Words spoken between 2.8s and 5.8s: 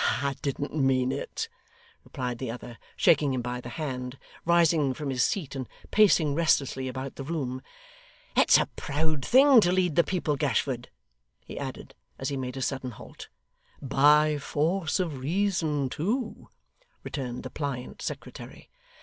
shaking him by the hand, rising from his seat, and